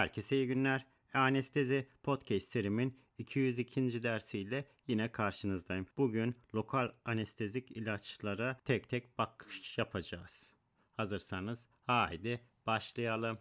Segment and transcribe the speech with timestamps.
[0.00, 0.86] Herkese iyi günler.
[1.14, 4.02] Anestezi podcast serimin 202.
[4.02, 5.86] dersiyle yine karşınızdayım.
[5.96, 10.52] Bugün lokal anestezik ilaçlara tek tek bakış yapacağız.
[10.96, 13.38] Hazırsanız haydi başlayalım.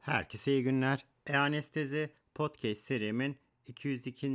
[0.00, 1.06] Herkese iyi günler.
[1.26, 3.36] E-Anestezi Podcast serimin
[3.66, 4.26] 202.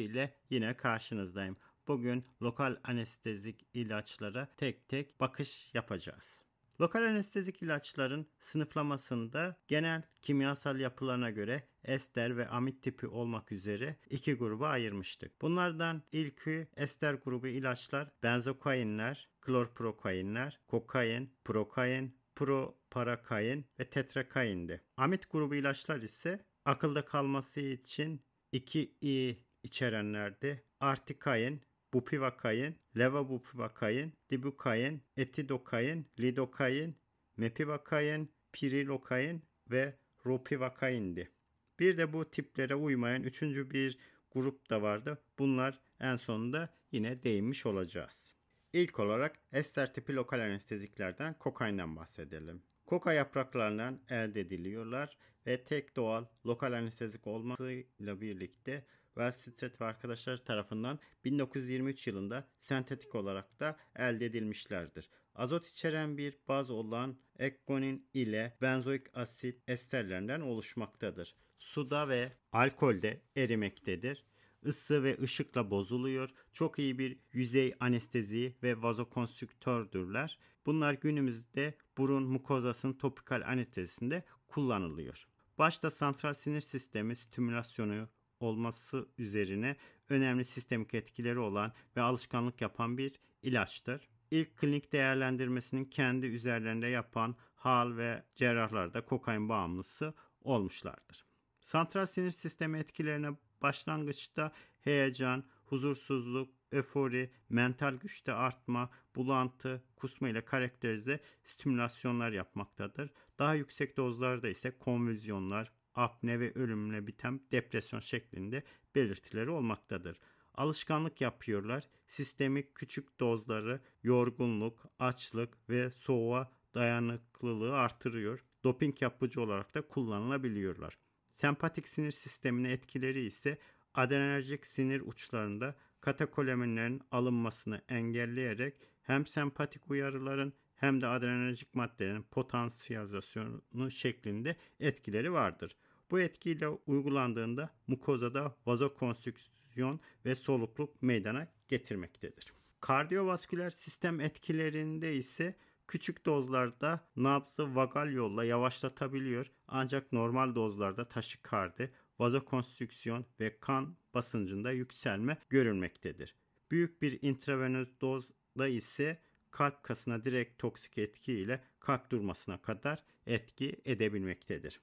[0.00, 1.56] ile yine karşınızdayım.
[1.88, 6.42] Bugün lokal anestezik ilaçlara tek tek bakış yapacağız.
[6.80, 14.34] Lokal anestezik ilaçların sınıflamasında genel kimyasal yapılarına göre ester ve amid tipi olmak üzere iki
[14.34, 15.42] gruba ayırmıştık.
[15.42, 24.80] Bunlardan ilki ester grubu ilaçlar benzokainler, klorprokainler, kokain, prokain, proparakain ve tetrakaindi.
[24.96, 30.64] Amid grubu ilaçlar ise akılda kalması için 2i içerenlerdi.
[30.80, 31.60] Artikain,
[31.94, 36.96] bupivakain, levabupivakain, dibukain, etidokain, lidokain,
[37.36, 39.94] mepivakain, pirilokain ve
[40.26, 41.30] ropivakaindi.
[41.78, 43.98] Bir de bu tiplere uymayan üçüncü bir
[44.30, 45.22] grup da vardı.
[45.38, 48.34] Bunlar en sonunda yine değinmiş olacağız.
[48.72, 52.62] İlk olarak ester tipi lokal anesteziklerden kokainden bahsedelim.
[52.90, 60.98] Koka yapraklarından elde ediliyorlar ve tek doğal lokal anestezik olmasıyla birlikte Wellstreet ve arkadaşlar tarafından
[61.24, 65.10] 1923 yılında sentetik olarak da elde edilmişlerdir.
[65.34, 71.36] Azot içeren bir baz olan ekgonin ile benzoik asit esterlerinden oluşmaktadır.
[71.58, 74.24] Suda ve alkolde erimektedir
[74.66, 76.30] ısı ve ışıkla bozuluyor.
[76.52, 80.38] Çok iyi bir yüzey anestezi ve vazokonstrüktördürler.
[80.66, 85.26] Bunlar günümüzde burun mukozasının topikal anestezisinde kullanılıyor.
[85.58, 88.08] Başta santral sinir sistemi stimülasyonu
[88.40, 89.76] olması üzerine
[90.08, 94.08] önemli sistemik etkileri olan ve alışkanlık yapan bir ilaçtır.
[94.30, 101.26] İlk klinik değerlendirmesinin kendi üzerlerinde yapan hal ve cerrahlarda kokain bağımlısı olmuşlardır.
[101.60, 103.30] Santral sinir sistemi etkilerine
[103.62, 113.10] başlangıçta heyecan, huzursuzluk, öfori, mental güçte artma, bulantı, kusma ile karakterize stimülasyonlar yapmaktadır.
[113.38, 118.62] Daha yüksek dozlarda ise konvüzyonlar, apne ve ölümle biten depresyon şeklinde
[118.94, 120.20] belirtileri olmaktadır.
[120.54, 121.88] Alışkanlık yapıyorlar.
[122.06, 128.44] Sistemik küçük dozları yorgunluk, açlık ve soğuğa dayanıklılığı artırıyor.
[128.64, 130.98] Doping yapıcı olarak da kullanılabiliyorlar.
[131.40, 133.58] Sempatik sinir sistemine etkileri ise
[133.94, 144.56] adrenerjik sinir uçlarında katekolaminlerin alınmasını engelleyerek hem sempatik uyarıların hem de adrenerjik maddelerin potansiyasyonu şeklinde
[144.80, 145.76] etkileri vardır.
[146.10, 152.52] Bu etkiyle uygulandığında mukozada vazokonstrüksiyon ve solukluk meydana getirmektedir.
[152.80, 155.54] Kardiyovasküler sistem etkilerinde ise
[155.90, 165.38] Küçük dozlarda nabzı vagal yolla yavaşlatabiliyor ancak normal dozlarda taşikardi, vazokonstrüksiyon ve kan basıncında yükselme
[165.48, 166.34] görülmektedir.
[166.70, 173.80] Büyük bir intravenöz dozda ise kalp kasına direkt toksik etki ile kalp durmasına kadar etki
[173.84, 174.80] edebilmektedir.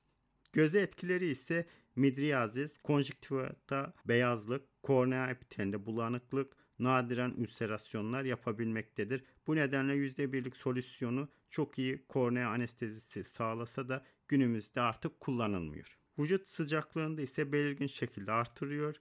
[0.53, 9.23] Göze etkileri ise midriyazis, konjüktivata beyazlık, kornea epitelinde bulanıklık, nadiren ülserasyonlar yapabilmektedir.
[9.47, 15.97] Bu nedenle %1'lik solüsyonu çok iyi kornea anestezisi sağlasa da günümüzde artık kullanılmıyor.
[16.19, 18.95] Vücut sıcaklığında ise belirgin şekilde artırıyor.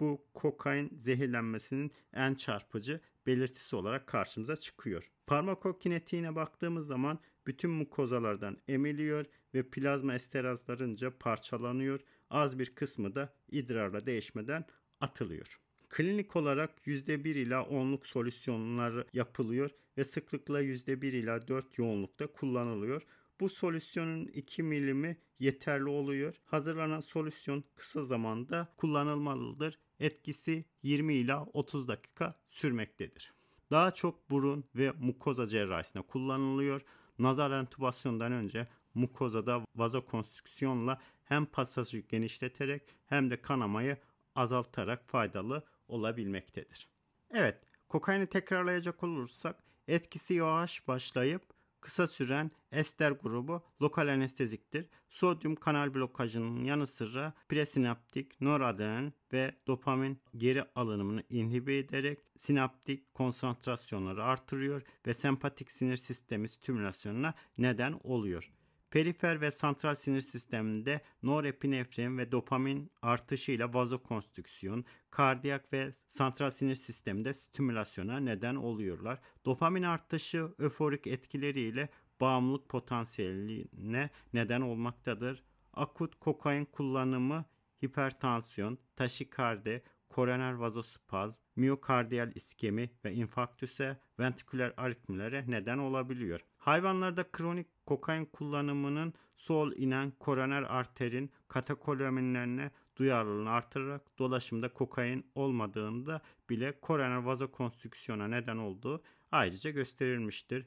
[0.00, 5.10] Bu kokain zehirlenmesinin en çarpıcı belirtisi olarak karşımıza çıkıyor.
[5.26, 12.00] Parmakokinetiğine baktığımız zaman bütün mukozalardan emiliyor ve plazma esterazlarınca parçalanıyor.
[12.30, 14.64] Az bir kısmı da idrarla değişmeden
[15.00, 15.60] atılıyor.
[15.92, 23.02] Klinik olarak %1 ila 10'luk solüsyonlar yapılıyor ve sıklıkla %1 ila 4 yoğunlukta kullanılıyor.
[23.40, 26.34] Bu solüsyonun 2 milimi yeterli oluyor.
[26.44, 29.78] Hazırlanan solüsyon kısa zamanda kullanılmalıdır.
[30.00, 33.32] Etkisi 20 ila 30 dakika sürmektedir.
[33.70, 36.80] Daha çok burun ve mukoza cerrahisinde kullanılıyor.
[37.18, 43.96] Nazal entübasyondan önce mukozada vazokonstrüksiyonla hem pasajı genişleterek hem de kanamayı
[44.34, 46.88] azaltarak faydalı olabilmektedir.
[47.30, 47.58] Evet,
[47.88, 51.42] kokaini tekrarlayacak olursak etkisi yavaş başlayıp
[51.80, 54.86] kısa süren ester grubu lokal anesteziktir.
[55.08, 64.24] Sodyum kanal blokajının yanı sıra presinaptik, noradrenalin ve dopamin geri alınımını inhibe ederek sinaptik konsantrasyonları
[64.24, 68.52] artırıyor ve sempatik sinir sistemi stimülasyonuna neden oluyor.
[68.92, 77.32] Perifer ve santral sinir sisteminde norepinefrin ve dopamin artışıyla vazokonstrüksiyon, kardiyak ve santral sinir sisteminde
[77.32, 79.18] stimülasyona neden oluyorlar.
[79.44, 81.88] Dopamin artışı öforik etkileriyle
[82.20, 85.42] bağımlılık potansiyeline neden olmaktadır.
[85.72, 87.44] Akut kokain kullanımı
[87.84, 96.40] hipertansiyon, taşikardi, koroner vazospazm, miyokardiyal iskemi ve infarktüse, ventriküler aritmilere neden olabiliyor.
[96.62, 106.20] Hayvanlarda kronik kokain kullanımının sol inen koroner arterin katekolaminlerine duyarlılığını artırarak dolaşımda kokain olmadığında
[106.50, 110.66] bile koroner vazokonstrüksiyona neden olduğu ayrıca gösterilmiştir.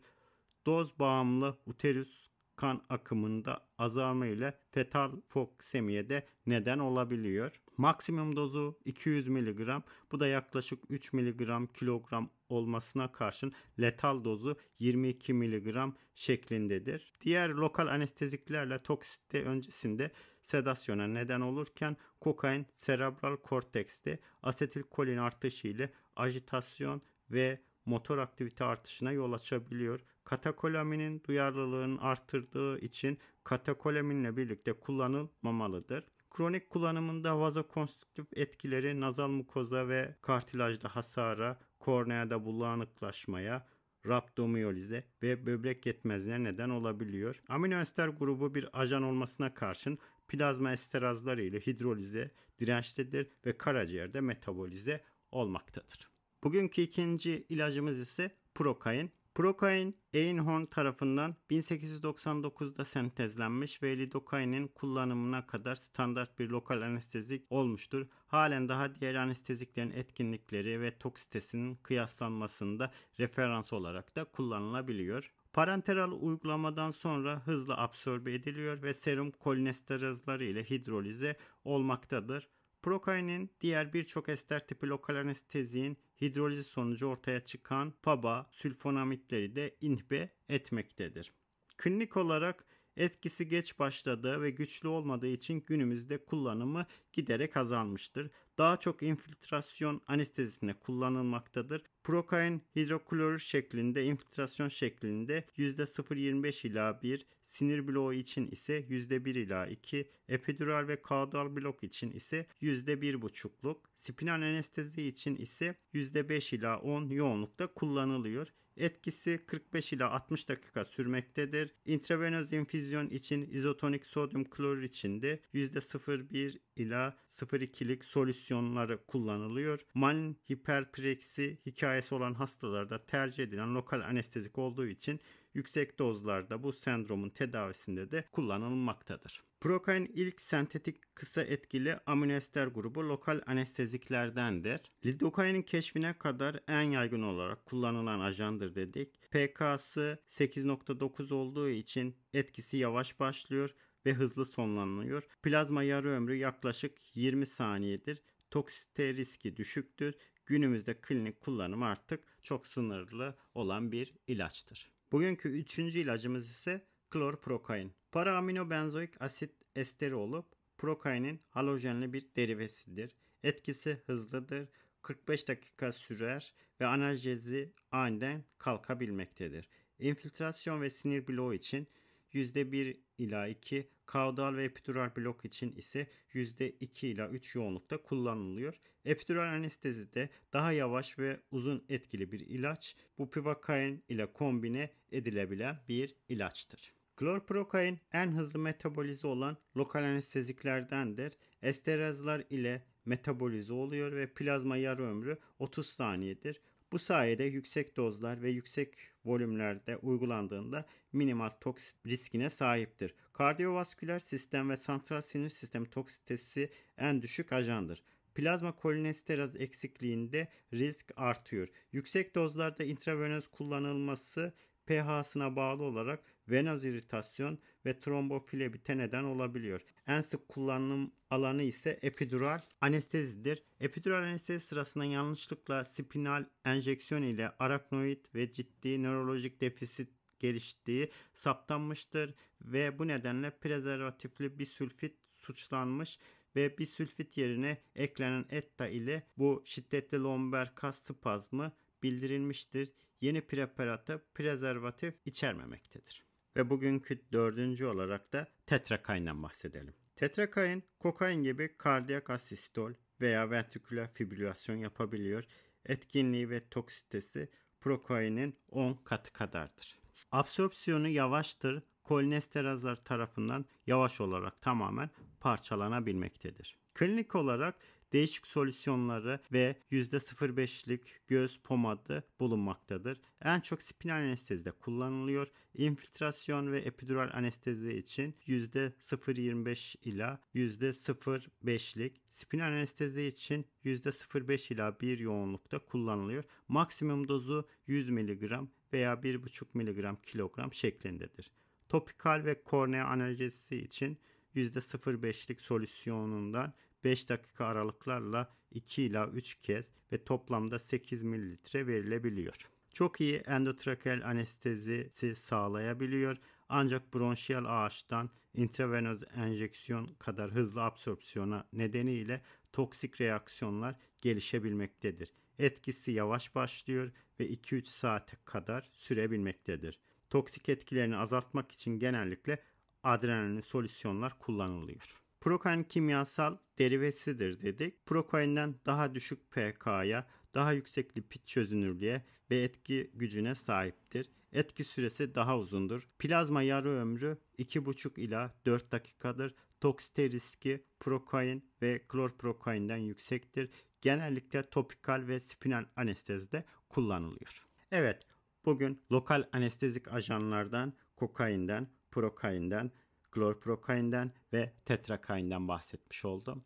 [0.65, 7.61] Doz bağımlı uterus kan akımında azalma ile fetal foksemiye de neden olabiliyor.
[7.77, 9.69] Maksimum dozu 200 mg.
[10.11, 17.13] Bu da yaklaşık 3 mg kilogram olmasına karşın letal dozu 22 mg şeklindedir.
[17.21, 20.11] Diğer lokal anesteziklerle toksite öncesinde
[20.43, 27.01] sedasyona neden olurken kokain serebral kortekste asetilkolin artışı ile ajitasyon
[27.31, 29.99] ve motor aktivite artışına yol açabiliyor.
[30.23, 36.03] Katakolaminin duyarlılığını arttırdığı için katakolaminle birlikte kullanılmamalıdır.
[36.31, 43.67] Kronik kullanımında vazokonstrüktif etkileri nazal mukoza ve kartilajda hasara, korneada bulanıklaşmaya,
[44.05, 47.41] raptomiyolize ve böbrek yetmezliğine neden olabiliyor.
[47.47, 49.97] Aminoester grubu bir ajan olmasına karşın
[50.27, 56.09] plazma esterazları ile hidrolize dirençlidir ve karaciğerde metabolize olmaktadır.
[56.43, 59.11] Bugünkü ikinci ilacımız ise prokain.
[59.35, 68.07] Prokain, Einhorn tarafından 1899'da sentezlenmiş ve lidokainin kullanımına kadar standart bir lokal anestezik olmuştur.
[68.27, 75.31] Halen daha diğer anesteziklerin etkinlikleri ve toksitesinin kıyaslanmasında referans olarak da kullanılabiliyor.
[75.53, 82.49] Parenteral uygulamadan sonra hızla absorbe ediliyor ve serum kolinesterazları ile hidrolize olmaktadır.
[82.85, 90.29] Prokainin diğer birçok ester tipi lokal anesteziğin hidrolizi sonucu ortaya çıkan PABA sülfonamitleri de inhibe
[90.49, 91.31] etmektedir.
[91.77, 92.65] Klinik olarak
[92.97, 98.29] etkisi geç başladığı ve güçlü olmadığı için günümüzde kullanımı giderek azalmıştır.
[98.57, 101.83] Daha çok infiltrasyon anestezisinde kullanılmaktadır.
[102.03, 110.11] Prokain hidroklorür şeklinde infiltrasyon şeklinde %0.25 ila 1, sinir bloğu için ise %1 ila 2,
[110.29, 117.67] epidural ve kaudal blok için ise %1.5'luk, spinal anestezi için ise %5 ila 10 yoğunlukta
[117.67, 118.47] kullanılıyor.
[118.77, 121.75] Etkisi 45 ila 60 dakika sürmektedir.
[121.85, 129.79] Intravenöz infüzyon için izotonik sodyum klorür için de %0,1 ila 0,2'lik solüsyonları kullanılıyor.
[129.93, 135.19] Malin hiperpreksi hikayesi olan hastalarda tercih edilen lokal anestezik olduğu için
[135.55, 139.43] yüksek dozlarda bu sendromun tedavisinde de kullanılmaktadır.
[139.61, 144.81] Prokain ilk sentetik kısa etkili aminoester grubu lokal anesteziklerdendir.
[145.05, 149.31] Lidokainin keşfine kadar en yaygın olarak kullanılan ajandır dedik.
[149.31, 153.75] PK'sı 8.9 olduğu için etkisi yavaş başlıyor
[154.05, 155.23] ve hızlı sonlanıyor.
[155.43, 158.21] Plazma yarı ömrü yaklaşık 20 saniyedir.
[158.51, 160.15] Toksite riski düşüktür.
[160.45, 164.94] Günümüzde klinik kullanım artık çok sınırlı olan bir ilaçtır.
[165.15, 167.93] Bugünkü üçüncü ilacımız ise klorprokain.
[168.11, 170.45] Paraaminobenzoik asit esteri olup
[170.77, 173.15] prokainin halojenli bir derivesidir.
[173.43, 174.67] Etkisi hızlıdır.
[175.01, 179.69] 45 dakika sürer ve analjezi aniden kalkabilmektedir.
[179.99, 181.87] İnfiltrasyon ve sinir bloğu için
[182.33, 188.79] %1 ila 2, kaudal ve epidural blok için ise %2 ila 3 yoğunlukta kullanılıyor.
[189.05, 192.95] Epidural anestezi de daha yavaş ve uzun etkili bir ilaç.
[193.17, 196.93] Bu pivakain ile kombine edilebilen bir ilaçtır.
[197.15, 201.37] Klorprokain en hızlı metabolize olan lokal anesteziklerdendir.
[201.61, 206.61] Esterazlar ile metabolize oluyor ve plazma yarı ömrü 30 saniyedir.
[206.91, 213.15] Bu sayede yüksek dozlar ve yüksek volümlerde uygulandığında minimal toks riskine sahiptir.
[213.33, 218.03] Kardiyovasküler sistem ve santral sinir sistemi toksitesi en düşük ajandır.
[218.35, 221.67] Plazma kolinesteraz eksikliğinde risk artıyor.
[221.91, 224.53] Yüksek dozlarda intravenöz kullanılması
[224.87, 229.81] pH'sına bağlı olarak venöz iritasyon ve trombofilebite neden olabiliyor.
[230.07, 233.63] En sık kullanım alanı ise epidural anestezidir.
[233.79, 242.99] Epidural anestezi sırasında yanlışlıkla spinal enjeksiyon ile araknoid ve ciddi nörolojik defisit geliştiği saptanmıştır ve
[242.99, 246.19] bu nedenle prezervatifli bisülfit suçlanmış
[246.55, 251.71] ve bisülfit yerine eklenen etta ile bu şiddetli lomber kas spazmı
[252.05, 252.91] bildirilmiştir.
[253.21, 256.25] Yeni preparatı prezervatif içermemektedir.
[256.55, 259.93] Ve bugünkü dördüncü olarak da tetrakainden bahsedelim.
[260.15, 265.43] Tetrakain, kokain gibi kardiyak asistol veya ventriküler fibrilasyon yapabiliyor.
[265.85, 269.99] Etkinliği ve toksitesi prokainin 10 katı kadardır.
[270.31, 275.09] Absorpsiyonu yavaştır, kolinesterazlar tarafından yavaş olarak tamamen
[275.39, 276.77] parçalanabilmektedir.
[276.93, 277.75] Klinik olarak
[278.13, 283.21] değişik solüsyonları ve %0,5'lik göz pomadı bulunmaktadır.
[283.41, 285.47] En çok spinal anestezide kullanılıyor.
[285.73, 295.79] İnfiltrasyon ve epidural anestezi için %0,25 ila %0,5'lik, spinal anestezi için %0,5 ila 1 yoğunlukta
[295.79, 296.43] kullanılıyor.
[296.67, 298.51] Maksimum dozu 100 mg
[298.93, 301.51] veya 1,5 mg kilogram şeklindedir.
[301.89, 304.17] Topikal ve kornea analjesi için
[304.55, 306.73] %0,5'lik solüsyonundan
[307.05, 312.55] 5 dakika aralıklarla 2 ila 3 kez ve toplamda 8 mililitre verilebiliyor.
[312.93, 316.37] Çok iyi endotrakeal anestezisi sağlayabiliyor
[316.69, 322.41] ancak bronşiyal ağaçtan intravenöz enjeksiyon kadar hızlı absorpsiyona nedeniyle
[322.73, 325.33] toksik reaksiyonlar gelişebilmektedir.
[325.59, 329.99] Etkisi yavaş başlıyor ve 2-3 saate kadar sürebilmektedir.
[330.29, 332.63] Toksik etkilerini azaltmak için genellikle
[333.03, 335.24] adrenalin solüsyonlar kullanılıyor.
[335.45, 338.05] Prokain kimyasal derivesidir dedik.
[338.05, 344.29] Prokainden daha düşük pK'ya, daha yüksek lipid çözünürlüğe ve etki gücüne sahiptir.
[344.51, 346.07] Etki süresi daha uzundur.
[346.19, 349.55] Plazma yarı ömrü 2,5 ila 4 dakikadır.
[349.81, 353.69] Toksite riski prokain ve klorprokainden yüksektir.
[354.01, 357.65] Genellikle topikal ve spinal anestezide kullanılıyor.
[357.91, 358.23] Evet,
[358.65, 362.91] bugün lokal anestezik ajanlardan, kokainden, prokainden,
[363.35, 366.65] klorprokainden ve tetrakainden bahsetmiş oldum.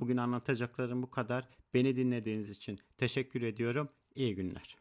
[0.00, 1.48] Bugün anlatacaklarım bu kadar.
[1.74, 3.88] Beni dinlediğiniz için teşekkür ediyorum.
[4.14, 4.76] İyi günler.